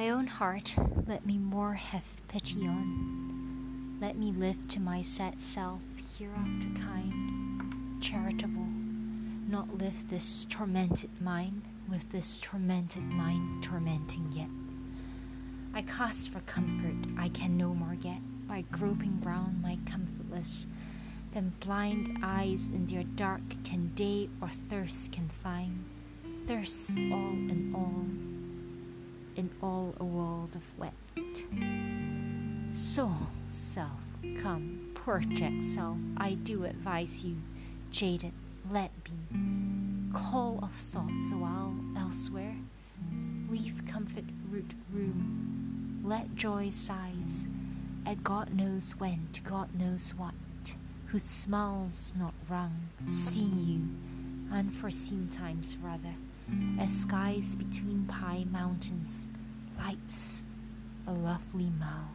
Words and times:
own 0.00 0.26
heart, 0.26 0.74
let 1.06 1.26
me 1.26 1.36
more 1.36 1.74
have 1.74 2.16
pity 2.26 2.66
on. 2.66 3.98
Let 4.00 4.16
me 4.16 4.32
live 4.32 4.56
to 4.68 4.80
my 4.80 5.02
sad 5.02 5.38
self, 5.38 5.80
hereafter 6.18 6.80
kind, 6.80 8.00
charitable, 8.02 8.66
not 9.48 9.76
live 9.76 10.08
this 10.08 10.46
tormented 10.48 11.10
mind 11.20 11.62
with 11.90 12.08
this 12.08 12.40
tormented 12.40 13.02
mind 13.02 13.62
tormenting 13.62 14.32
yet. 14.32 14.48
I 15.74 15.82
cast 15.82 16.32
for 16.32 16.40
comfort 16.40 17.12
I 17.18 17.28
can 17.28 17.58
no 17.58 17.74
more 17.74 17.96
get 17.96 18.20
by 18.48 18.64
groping 18.72 19.20
round 19.20 19.60
my 19.60 19.78
comfortless, 19.84 20.66
than 21.32 21.52
blind 21.60 22.18
eyes 22.22 22.68
in 22.68 22.86
their 22.86 23.04
dark 23.04 23.42
can 23.62 23.92
day 23.94 24.30
or 24.40 24.48
thirst 24.48 25.12
can 25.12 25.28
find, 25.28 25.84
thirst 26.46 26.96
all 26.96 27.32
in 27.32 27.72
all 27.76 28.31
in 29.36 29.50
all 29.62 29.94
a 29.98 30.04
world 30.04 30.56
of 30.56 30.62
wet. 30.78 30.92
Soul, 32.74 33.16
self, 33.48 34.00
come, 34.40 34.90
poor 34.94 35.20
Jackself, 35.20 35.98
I 36.16 36.34
do 36.34 36.64
advise 36.64 37.24
you, 37.24 37.36
jaded, 37.90 38.32
let 38.70 38.90
be. 39.04 39.12
Call 40.12 40.58
of 40.62 40.72
thoughts 40.72 41.32
a 41.32 41.36
while 41.36 41.74
elsewhere. 41.96 42.56
Leave 43.50 43.82
comfort 43.86 44.24
root 44.50 44.72
room. 44.92 46.00
Let 46.04 46.34
joy 46.34 46.70
size, 46.70 47.46
at 48.06 48.24
God 48.24 48.54
knows 48.54 48.92
when 48.98 49.28
to 49.32 49.40
God 49.42 49.68
knows 49.78 50.14
what, 50.16 50.34
whose 51.06 51.22
smiles 51.22 52.14
not 52.18 52.34
wrung, 52.48 52.88
see 53.06 53.42
unforeseen 54.52 55.28
times 55.28 55.76
rather 55.82 56.14
as 56.78 56.90
skies 56.90 57.56
between 57.56 58.04
pie 58.06 58.44
mountains 58.50 59.28
lights 59.78 60.44
a 61.06 61.12
lovely 61.12 61.70
mouth. 61.78 62.08